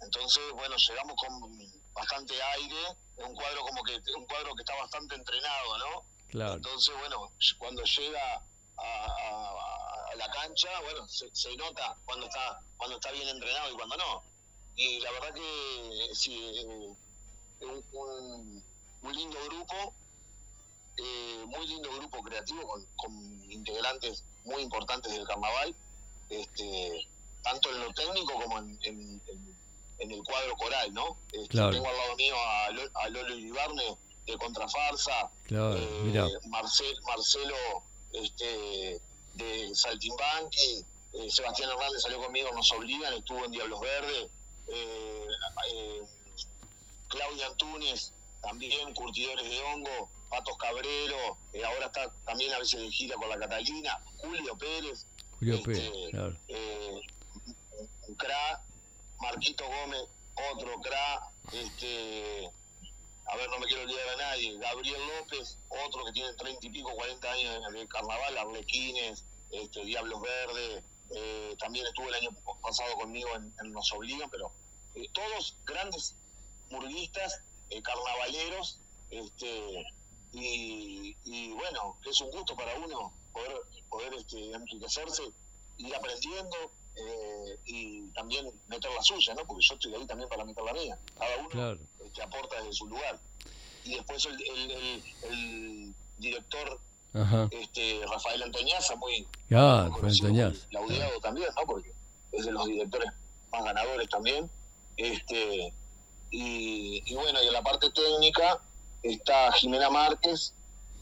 Entonces, 0.00 0.42
bueno, 0.52 0.76
llegamos 0.76 1.16
con 1.16 1.72
bastante 1.92 2.40
aire, 2.42 2.96
un 3.16 3.34
cuadro 3.34 3.62
como 3.62 3.82
que 3.82 4.00
un 4.16 4.26
cuadro 4.26 4.54
que 4.54 4.62
está 4.62 4.74
bastante 4.76 5.14
entrenado, 5.14 5.78
¿no? 5.78 6.04
Claro. 6.28 6.54
Entonces, 6.54 6.94
bueno, 6.98 7.32
cuando 7.58 7.82
llega 7.82 8.42
a, 8.78 10.14
la 10.16 10.30
cancha, 10.30 10.68
bueno, 10.80 11.06
se, 11.08 11.56
nota 11.56 11.96
cuando 12.06 12.26
está 12.26 12.60
cuando 12.78 12.96
está 12.96 13.10
bien 13.12 13.28
entrenado 13.28 13.70
y 13.70 13.74
cuando 13.74 13.96
no. 13.96 14.22
Y 14.76 15.00
la 15.00 15.10
verdad 15.12 15.34
que 15.34 16.10
sí, 16.14 16.34
eh, 16.34 16.96
un, 17.60 18.64
un, 19.02 19.14
lindo 19.14 19.38
grupo, 19.44 19.94
eh, 20.96 21.44
muy 21.46 21.66
lindo 21.66 21.90
grupo 21.96 22.22
creativo 22.22 22.66
con, 22.66 22.86
con, 22.96 23.50
integrantes 23.50 24.24
muy 24.44 24.62
importantes 24.62 25.12
del 25.12 25.26
carnaval, 25.26 25.74
este, 26.30 27.06
tanto 27.42 27.70
en 27.70 27.80
lo 27.80 27.92
técnico 27.92 28.32
como 28.34 28.58
en, 28.58 28.78
en, 28.82 29.20
el 29.98 30.22
cuadro 30.24 30.56
coral, 30.56 30.92
¿no? 30.92 31.16
Este, 31.32 31.56
tengo 31.56 31.88
al 31.88 31.96
lado 31.96 32.16
mío 32.16 32.34
a, 32.94 33.08
Lolo 33.08 33.36
Iribarne 33.36 33.96
de 34.26 34.38
Contrafarsa, 34.38 35.30
eh, 35.48 36.38
Marcelo 36.46 37.82
este, 38.12 39.00
de 39.34 39.74
Saltimbanqui, 39.74 40.84
eh, 41.18 41.30
Sebastián 41.30 41.70
Hernández 41.70 42.02
salió 42.02 42.20
conmigo, 42.20 42.52
nos 42.52 42.70
obligan, 42.72 43.14
estuvo 43.14 43.44
en 43.44 43.52
Diablos 43.52 43.80
Verdes, 43.80 44.28
eh, 44.68 45.26
eh, 45.72 46.02
Claudia 47.08 47.46
Antunes, 47.46 48.12
también 48.42 48.92
curtidores 48.94 49.48
de 49.48 49.62
hongo, 49.62 50.10
Patos 50.28 50.56
Cabrero, 50.58 51.38
ahora 51.66 51.86
está 51.86 52.12
también 52.24 52.52
a 52.52 52.58
veces 52.58 52.80
de 52.80 52.90
gira 52.90 53.16
con 53.16 53.28
la 53.28 53.38
Catalina, 53.38 54.00
Julio 54.18 54.56
Pérez, 54.58 55.06
Julio 55.38 55.54
este, 55.56 55.72
Pérez, 55.72 56.10
claro. 56.10 56.36
cra, 58.16 58.62
Marquito 59.20 59.64
Gómez, 59.66 60.04
otro 60.52 60.80
cra, 60.80 61.30
este 61.52 62.50
a 63.28 63.36
ver, 63.36 63.50
no 63.50 63.58
me 63.58 63.66
quiero 63.66 63.82
olvidar 63.82 64.08
a 64.08 64.16
nadie, 64.16 64.56
Gabriel 64.58 65.00
López, 65.18 65.58
otro 65.68 66.04
que 66.04 66.12
tiene 66.12 66.32
treinta 66.34 66.64
y 66.66 66.70
pico, 66.70 66.94
cuarenta 66.94 67.30
años 67.32 67.72
de 67.72 67.88
carnaval, 67.88 68.38
Arlequines, 68.38 69.24
este, 69.50 69.84
Diablos 69.84 70.20
Verdes, 70.20 70.84
eh, 71.10 71.56
también 71.58 71.86
estuvo 71.86 72.08
el 72.08 72.14
año 72.14 72.30
pasado 72.62 72.94
conmigo 72.94 73.28
en, 73.34 73.72
Nos 73.72 73.92
Obligan, 73.92 74.30
pero 74.30 74.52
eh, 74.94 75.08
todos 75.12 75.56
grandes 75.64 76.14
murguistas, 76.70 77.42
eh, 77.70 77.82
carnavaleros, 77.82 78.80
este, 79.10 79.84
y, 80.32 81.16
y, 81.24 81.52
bueno, 81.52 81.96
es 82.04 82.20
un 82.20 82.30
gusto 82.30 82.54
para 82.56 82.78
uno 82.78 83.12
poder, 83.32 83.60
poder 83.88 84.14
este, 84.14 84.52
enriquecerse, 84.52 85.22
ir 85.78 85.94
aprendiendo, 85.94 86.56
eh, 86.96 87.58
y 87.66 88.08
también 88.08 88.50
meter 88.68 88.90
la 88.92 89.02
suya, 89.02 89.34
¿no? 89.34 89.44
Porque 89.44 89.62
yo 89.68 89.74
estoy 89.74 89.94
ahí 89.94 90.06
también 90.06 90.28
para 90.30 90.44
meter 90.44 90.64
la 90.64 90.72
mía. 90.72 90.98
Cada 91.18 91.36
uno 91.38 91.78
este, 92.04 92.22
aporta 92.22 92.56
desde 92.56 92.72
su 92.72 92.86
lugar. 92.86 93.20
Y 93.84 93.94
después 93.94 94.24
el, 94.24 94.70
el, 95.22 95.94
director 96.18 96.80
este 97.50 98.00
Rafael 98.10 98.42
Antoñaza, 98.42 98.96
muy, 98.96 99.26
ah, 99.54 99.88
laudeado 100.70 101.20
también, 101.20 101.48
¿no? 101.56 101.66
Porque 101.66 101.92
es 102.32 102.46
de 102.46 102.52
los 102.52 102.66
directores 102.66 103.10
más 103.52 103.64
ganadores 103.64 104.08
también. 104.08 104.50
Este 104.96 105.72
y, 106.30 107.02
y 107.06 107.14
bueno, 107.14 107.42
y 107.42 107.46
en 107.46 107.52
la 107.52 107.62
parte 107.62 107.90
técnica 107.90 108.60
está 109.12 109.52
Jimena 109.52 109.90
Márquez, 109.90 110.54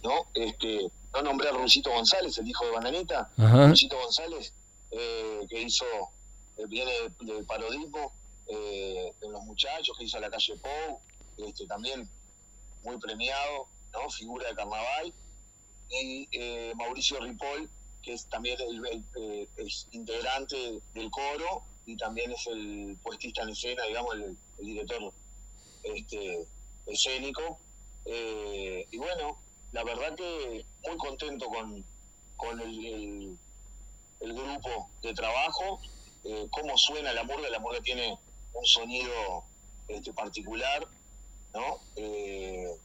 ¿no? 0.03 0.27
Este, 0.35 0.91
no 1.13 1.23
nombré 1.23 1.49
a 1.49 1.53
Rusito 1.53 1.91
González, 1.91 2.37
el 2.39 2.49
hijo 2.49 2.65
de 2.67 2.73
Bananita. 2.73 3.31
Rusito 3.37 3.97
González 3.97 4.53
eh, 4.97 5.47
que 5.49 5.61
hizo, 5.61 5.85
eh, 6.57 6.67
viene 6.69 6.93
del 7.21 7.45
parodismo 7.47 8.13
eh, 8.47 9.13
de 9.21 9.29
los 9.29 9.43
muchachos, 9.43 9.97
que 9.99 10.05
hizo 10.05 10.21
la 10.21 10.31
calle 10.31 10.57
Pou, 10.57 11.01
este, 11.39 11.67
también 11.67 12.09
muy 12.85 12.97
premiado, 12.99 13.67
¿no? 13.93 14.09
figura 14.11 14.49
de 14.49 14.55
carnaval, 14.55 15.13
y 15.91 16.29
Mauricio 16.77 17.21
Ripoll, 17.21 17.69
que 18.03 18.15
es 18.15 18.27
también 18.27 18.59
el, 18.61 19.05
es 19.57 19.87
integrante 19.93 20.81
del 20.93 21.11
coro 21.11 21.63
y 21.87 21.97
también 21.97 22.33
es 22.33 22.47
el 22.47 22.97
puestista 23.03 23.43
en 23.43 23.51
escena, 23.51 23.85
digamos, 23.85 24.15
el, 24.15 24.37
director 24.59 25.13
este, 25.83 26.47
escénico. 26.87 27.59
Y 28.07 28.97
bueno, 28.97 29.39
la 29.73 29.85
verdad 29.85 30.15
que 30.15 30.65
muy 30.87 30.97
contento 30.99 31.47
con, 31.49 31.85
con 32.37 32.61
el, 32.61 33.37
el 34.21 34.33
grupo 34.35 34.89
de 35.03 35.13
trabajo, 35.15 35.81
eh, 36.25 36.47
cómo 36.51 36.77
suena 36.79 37.13
la 37.13 37.25
murga, 37.25 37.49
la 37.51 37.59
murga 37.59 37.81
tiene 37.83 38.19
un 38.55 38.65
sonido 38.65 39.45
este, 39.89 40.13
particular, 40.13 40.87
¿no? 41.53 41.81
Eh, 41.97 42.79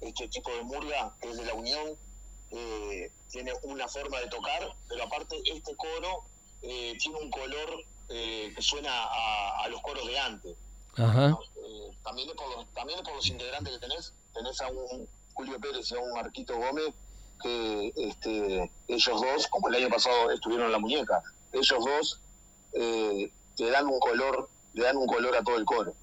este 0.00 0.28
tipo 0.28 0.50
de 0.50 0.62
murga 0.62 1.14
es 1.22 1.36
de 1.36 1.44
la 1.44 1.54
Unión, 1.54 1.96
eh, 2.50 3.10
tiene 3.30 3.52
una 3.62 3.88
forma 3.88 4.20
de 4.20 4.28
tocar, 4.28 4.74
pero 4.88 5.04
aparte 5.04 5.40
este 5.46 5.74
coro 5.76 6.24
tiene 6.60 7.16
un 7.18 7.30
color 7.30 7.84
que 8.08 8.56
suena 8.60 8.90
a, 9.62 9.68
los 9.68 9.80
coros 9.80 10.06
de 10.06 10.18
antes. 10.18 10.56
también, 12.02 12.28
por 12.36 12.56
los, 12.56 12.74
también 12.74 13.02
por 13.02 13.14
los 13.14 13.26
integrantes 13.28 13.72
que 13.74 13.78
tenés, 13.78 14.12
tenés 14.34 14.60
a 14.60 14.68
un 14.68 15.08
Julio 15.34 15.58
Pérez 15.60 15.90
y 15.90 15.94
a 15.94 16.00
un 16.00 16.12
Marquito 16.12 16.56
Gómez, 16.56 16.94
que 17.42 17.92
este, 17.96 18.70
ellos 18.88 19.20
dos, 19.20 19.46
como 19.48 19.68
el 19.68 19.76
año 19.76 19.88
pasado 19.88 20.30
estuvieron 20.30 20.66
en 20.66 20.72
la 20.72 20.78
muñeca, 20.78 21.22
ellos 21.52 21.84
dos 21.84 22.20
eh, 22.74 23.32
te 23.56 23.70
dan 23.70 23.86
un 23.86 23.98
color, 23.98 24.48
le 24.74 24.84
dan 24.84 24.96
un 24.96 25.06
color 25.06 25.36
a 25.36 25.42
todo 25.42 25.56
el 25.56 25.64
coro. 25.64 25.94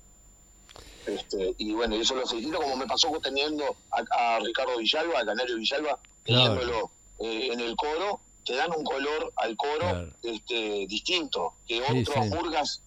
Este, 1.05 1.55
y 1.57 1.73
bueno, 1.73 1.95
eso 1.95 2.15
lo 2.15 2.27
felicito 2.27 2.57
como 2.57 2.75
me 2.75 2.85
pasó 2.85 3.09
teniendo 3.21 3.77
a, 3.91 4.39
Ricardo 4.39 4.77
Villalba, 4.77 5.19
a 5.19 5.25
Canario 5.25 5.55
Villalba, 5.55 5.99
teniéndolo 6.25 6.91
eh, 7.19 7.49
en 7.53 7.59
el 7.61 7.75
coro, 7.75 8.19
te 8.45 8.55
dan 8.55 8.71
un 8.75 8.83
color 8.83 9.31
al 9.37 9.55
coro 9.55 10.09
este, 10.23 10.85
distinto, 10.87 11.53
que 11.65 11.81
otros 11.81 12.29
burgas 12.29 12.81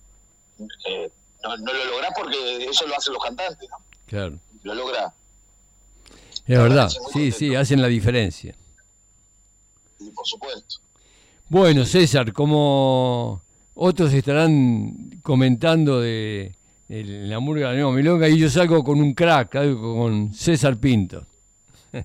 eh, 0.86 1.10
no, 1.42 1.56
lo 1.56 1.84
lográs 1.86 2.12
porque 2.14 2.64
eso 2.64 2.86
lo 2.86 2.96
hacen 2.96 3.14
los 3.14 3.22
cantantes, 3.22 3.68
¿no? 3.70 3.76
Claro. 4.06 4.38
Lo 4.62 4.74
logra 4.74 5.14
es 6.50 6.58
verdad, 6.58 6.90
sí, 7.12 7.30
sí, 7.30 7.54
hacen 7.54 7.80
la 7.80 7.86
diferencia. 7.86 8.56
Y 10.00 10.10
por 10.10 10.26
supuesto. 10.26 10.80
Bueno, 11.48 11.84
César, 11.84 12.32
como 12.32 13.40
otros 13.74 14.12
estarán 14.12 15.20
comentando 15.22 16.00
de, 16.00 16.56
la 16.88 17.38
murga 17.38 17.68
de 17.68 17.74
la 17.74 17.80
Nueva 17.82 17.96
Milonga, 17.96 18.28
y 18.28 18.36
yo 18.36 18.50
salgo 18.50 18.82
con 18.82 19.00
un 19.00 19.14
crack, 19.14 19.54
algo 19.56 19.96
con 19.96 20.34
César 20.34 20.76
Pinto. 20.78 21.24
no, 21.92 22.02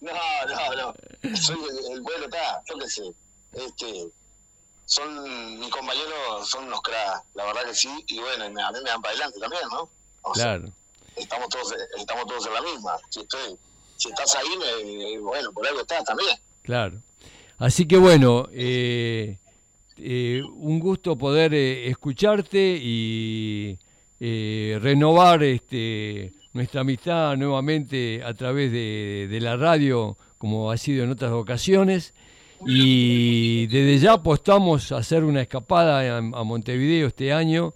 no, 0.00 0.74
no. 0.74 1.36
Soy 1.36 1.58
el, 1.92 2.00
bueno, 2.00 2.24
está, 2.24 2.62
yo 2.66 2.78
qué 2.78 2.88
sé. 2.88 3.12
Este, 3.52 4.08
son 4.86 5.58
mis 5.60 5.68
compañeros, 5.68 6.48
son 6.48 6.64
unos 6.64 6.80
cracks, 6.80 7.24
la 7.34 7.44
verdad 7.44 7.64
que 7.66 7.74
sí, 7.74 7.90
y 8.06 8.18
bueno, 8.20 8.44
a 8.44 8.72
mí 8.72 8.78
me 8.82 8.88
dan 8.88 9.02
para 9.02 9.12
adelante 9.12 9.38
también, 9.38 9.64
¿no? 9.70 9.90
claro 10.32 10.72
estamos 11.16 11.48
todos, 11.48 11.74
estamos 11.98 12.26
todos 12.26 12.46
en 12.46 12.54
la 12.54 12.62
misma. 12.62 12.92
Si, 13.08 13.20
estoy, 13.20 13.56
si 13.96 14.08
estás 14.08 14.36
ahí, 14.36 15.16
bueno, 15.18 15.52
por 15.52 15.66
algo 15.66 15.80
estás 15.80 16.04
también. 16.04 16.36
Claro. 16.62 17.00
Así 17.58 17.86
que 17.86 17.96
bueno, 17.96 18.48
eh, 18.52 19.38
eh, 19.96 20.42
un 20.56 20.78
gusto 20.78 21.16
poder 21.16 21.54
eh, 21.54 21.88
escucharte 21.88 22.78
y 22.80 23.78
renovar 24.18 25.42
este, 25.42 26.32
nuestra 26.52 26.80
amistad 26.82 27.36
nuevamente 27.36 28.22
a 28.24 28.34
través 28.34 28.72
de, 28.72 29.38
la 29.40 29.56
radio, 29.56 30.16
como 30.38 30.70
ha 30.70 30.76
sido 30.76 31.04
en 31.04 31.10
otras 31.10 31.32
ocasiones. 31.32 32.14
Y 32.66 33.66
desde 33.66 33.98
ya 33.98 34.14
apostamos 34.14 34.90
a 34.90 34.98
hacer 34.98 35.24
una 35.24 35.42
escapada 35.42 36.00
a, 36.00 36.18
a 36.18 36.44
Montevideo 36.44 37.08
este 37.08 37.32
año 37.32 37.74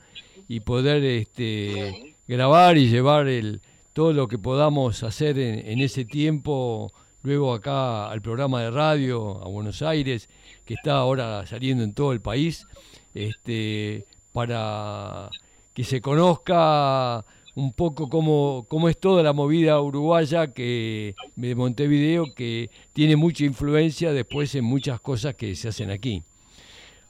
y 0.49 0.61
poder 0.61 1.05
este, 1.05 2.10
grabar 2.31 2.79
y 2.79 2.89
llevar 2.89 3.27
el, 3.27 3.61
todo 3.93 4.13
lo 4.13 4.29
que 4.29 4.39
podamos 4.39 5.03
hacer 5.03 5.37
en, 5.37 5.81
ese 5.81 6.05
tiempo, 6.05 6.93
luego 7.23 7.53
acá 7.53 8.09
al 8.09 8.23
programa 8.23 8.63
de 8.63 8.71
radio, 8.71 9.43
a 9.43 9.49
Buenos 9.49 9.83
Aires, 9.83 10.29
que 10.65 10.75
está 10.75 10.93
ahora 10.93 11.45
saliendo 11.45 11.83
en 11.83 11.93
todo 11.93 12.13
el 12.13 12.21
país, 12.21 12.69
este, 13.15 14.07
para 14.33 15.29
que 15.75 15.83
se 15.83 16.01
conozca 16.01 17.27
un 17.57 17.73
poco 17.73 18.09
cómo, 18.09 18.65
cómo 18.69 18.89
es 18.89 18.97
toda 19.01 19.25
la 19.25 19.33
movida 19.33 19.81
uruguaya 19.81 20.53
que 20.55 21.17
de 21.35 21.55
Montevideo, 21.57 22.33
que 22.33 22.71
tiene 22.93 23.17
mucha 23.17 23.45
influencia 23.45 24.13
después 24.13 24.55
en 24.55 24.65
muchas 24.65 25.01
cosas 25.01 25.35
que 25.35 25.57
se 25.57 25.67
hacen 25.67 25.91
aquí. 25.91 26.23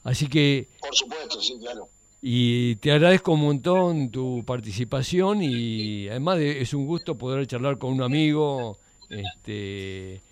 Así 0.03 0.29
que... 0.29 0.71
Por 0.81 0.95
supuesto, 0.95 1.43
sí, 1.43 1.59
claro. 1.61 1.91
Y 2.23 2.77
te 2.77 2.93
agradezco 2.93 3.33
un 3.33 3.41
montón 3.41 4.11
tu 4.11 4.45
participación 4.45 5.43
y 5.43 6.09
además 6.09 6.39
es 6.39 6.75
un 6.75 6.87
gusto 6.87 7.17
poder 7.17 7.47
charlar 7.47 7.79
con 7.79 7.93
un 7.93 8.03
amigo 8.03 8.79
este, 9.09 10.23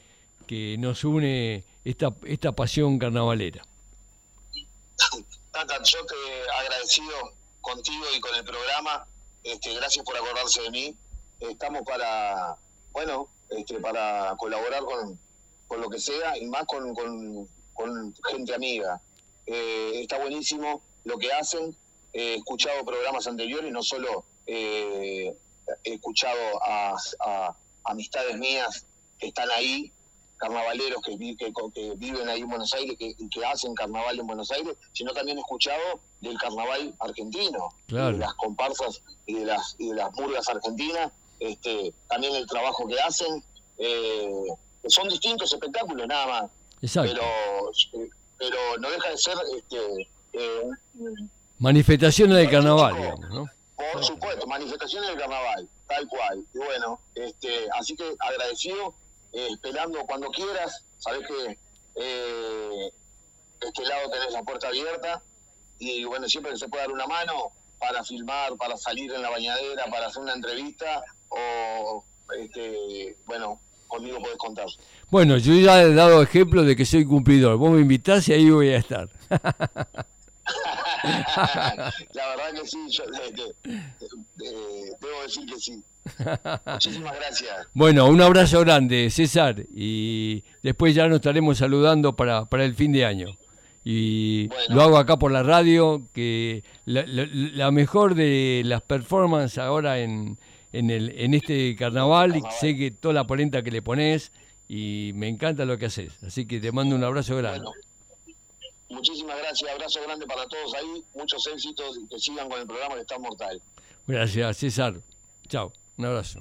que 0.47 0.77
nos 0.79 1.03
une 1.05 1.65
esta, 1.85 2.15
esta 2.27 2.53
pasión 2.53 2.99
carnavalera. 2.99 3.63
Tata, 5.51 5.83
yo 5.83 6.05
te 6.05 6.51
agradecido 6.61 7.33
contigo 7.63 8.05
y 8.15 8.21
con 8.21 8.35
el 8.35 8.45
programa. 8.45 9.07
Este, 9.43 9.75
gracias 9.75 10.05
por 10.05 10.15
acordarse 10.17 10.61
de 10.63 10.71
mí. 10.71 10.97
Estamos 11.41 11.83
para, 11.87 12.57
bueno, 12.93 13.29
este, 13.49 13.81
para 13.81 14.35
colaborar 14.37 14.83
con, 14.83 15.19
con 15.67 15.81
lo 15.81 15.89
que 15.89 15.99
sea 15.99 16.37
y 16.37 16.47
más 16.47 16.67
con, 16.67 16.95
con, 16.95 18.15
gente 18.31 18.55
amiga. 18.55 19.01
Eh, 19.47 20.01
está 20.03 20.19
buenísimo 20.19 20.83
lo 21.05 21.19
que 21.19 21.33
hacen. 21.33 21.77
He 22.13 22.37
escuchado 22.37 22.85
programas 22.85 23.27
anteriores, 23.27 23.71
no 23.71 23.83
solo 23.83 24.25
eh, 24.47 25.35
he 25.85 25.95
escuchado 25.95 26.39
a, 26.63 27.55
amistades 27.85 28.37
mías 28.37 28.87
que 29.19 29.29
están 29.29 29.51
ahí, 29.51 29.93
carnavaleros 30.37 31.03
que, 31.03 31.17
que, 31.37 31.95
viven 31.97 32.29
ahí 32.29 32.41
en 32.41 32.49
Buenos 32.49 32.73
Aires 32.75 32.97
y 32.99 33.29
que, 33.29 33.45
hacen 33.47 33.75
carnaval 33.75 34.19
en 34.19 34.27
Buenos 34.27 34.51
Aires, 34.51 34.77
sino 34.93 35.13
también 35.13 35.39
he 35.39 35.41
escuchado 35.41 36.01
del 36.21 36.37
carnaval 36.39 36.95
argentino, 37.01 37.71
de 37.87 38.13
las 38.13 38.35
comparsas 38.35 39.03
y 39.27 39.35
de 39.35 39.47
las, 39.47 39.77
y 39.79 39.89
de 39.89 39.95
las 39.95 40.13
murgas 40.15 40.49
argentinas, 40.49 41.13
este, 41.41 41.93
también 42.09 42.35
el 42.35 42.47
trabajo 42.47 42.87
que 42.87 43.01
hacen. 43.01 43.43
Eh, 43.79 44.29
son 44.87 45.09
distintos 45.09 45.53
espectáculos 45.53 46.07
nada 46.07 46.27
más. 46.27 46.51
Pero, 46.81 47.23
pero 48.39 48.79
no 48.79 48.91
deja 48.91 49.11
de 49.11 49.19
ser 49.19 49.35
este, 49.57 49.77
eh, 49.77 50.09
manifestaciones 51.59 52.37
del 52.37 52.51
carnaval, 52.51 52.97
digamos, 52.97 53.31
¿no? 53.31 53.47
Por 53.93 54.05
supuesto, 54.05 54.47
manifestaciones 54.47 55.11
del 55.11 55.19
carnaval, 55.19 55.69
tal 55.87 56.09
cual. 56.09 56.45
Y 56.53 56.59
bueno, 56.59 57.01
este, 57.15 57.69
así 57.79 57.97
que 57.97 58.15
agradecido, 58.19 58.95
eh, 59.33 59.49
esperando 59.53 60.01
cuando 60.07 60.29
quieras, 60.31 60.85
sabes 60.99 61.27
que 61.27 61.59
eh, 61.97 62.93
este 63.61 63.83
lado 63.85 64.11
tenés 64.11 64.33
la 64.33 64.43
puerta 64.43 64.69
abierta 64.69 65.23
y 65.79 66.05
bueno, 66.05 66.29
siempre 66.29 66.53
que 66.53 66.59
se 66.59 66.69
puede 66.69 66.85
dar 66.85 66.93
una 66.93 67.07
mano 67.07 67.53
para 67.79 68.03
filmar, 68.05 68.57
para 68.57 68.77
salir 68.77 69.13
en 69.13 69.23
la 69.23 69.31
bañadera, 69.31 69.87
para 69.91 70.09
hacer 70.09 70.23
una 70.23 70.35
entrevista 70.35 71.03
o 71.29 72.05
este, 72.37 73.17
bueno, 73.27 73.61
conmigo 73.87 74.19
podés 74.19 74.37
contar. 74.39 74.67
Bueno, 75.11 75.39
yo 75.39 75.55
ya 75.55 75.83
he 75.83 75.95
dado 75.95 76.23
ejemplo 76.23 76.63
de 76.65 76.77
que 76.77 76.85
soy 76.85 77.05
cumplidor. 77.05 77.57
Vos 77.57 77.71
me 77.71 77.81
invitás 77.81 78.29
y 78.29 78.33
ahí 78.33 78.51
voy 78.51 78.71
a 78.71 78.79
estar. 78.79 79.09
La 82.15 82.29
verdad 82.29 82.53
que 82.55 82.67
sí, 82.67 82.79
yo 82.91 83.05
debo 84.37 85.23
decir 85.23 85.47
que 85.47 85.57
sí. 85.59 85.83
Muchísimas 86.67 87.17
gracias. 87.17 87.67
Bueno, 87.75 88.07
un 88.07 88.21
abrazo 88.21 88.61
grande, 88.61 89.11
César, 89.11 89.67
y 89.75 90.45
después 90.63 90.95
ya 90.95 91.07
nos 91.09 91.17
estaremos 91.17 91.59
saludando 91.59 92.17
para, 92.17 92.47
para 92.47 92.65
el 92.65 92.75
fin 92.75 92.93
de 92.93 93.05
año. 93.05 93.39
Y 93.85 94.51
lo 94.69 94.83
hago 94.83 94.99
acá 94.99 95.19
por 95.19 95.33
la 95.33 95.43
radio, 95.43 96.09
que 96.13 96.63
la, 96.85 97.05
la 97.07 97.71
mejor 97.71 98.15
de 98.15 98.63
las 98.65 98.83
performances 98.83 99.59
ahora 99.59 100.01
en, 100.01 100.39
en, 100.73 100.91
el, 100.91 101.11
en 101.19 101.35
este 101.35 101.75
carnaval, 101.77 102.37
y 102.37 102.43
sé 102.59 102.77
que 102.77 102.91
toda 102.91 103.15
la 103.15 103.27
polenta 103.27 103.63
que 103.63 103.71
le 103.71 103.81
pones 103.81 104.33
y 104.69 105.13
me 105.15 105.29
encanta 105.29 105.65
lo 105.65 105.79
que 105.79 105.87
haces. 105.87 106.23
Así 106.23 106.47
que 106.47 106.61
te 106.61 106.73
mando 106.73 106.97
un 106.97 107.05
abrazo 107.05 107.37
grande. 107.37 107.67
Muchísimas 108.89 109.39
gracias, 109.39 109.71
abrazo 109.71 110.03
grande 110.03 110.27
para 110.27 110.47
todos 110.47 110.75
ahí, 110.75 111.05
muchos 111.15 111.47
éxitos 111.47 111.99
y 111.99 112.09
que 112.09 112.19
sigan 112.19 112.49
con 112.49 112.61
el 112.61 112.67
programa 112.67 112.95
que 112.95 113.03
está 113.03 113.19
mortal. 113.19 113.61
Gracias, 114.07 114.57
César. 114.57 115.01
Chao, 115.49 115.73
un 115.97 116.07
abrazo. 116.07 116.41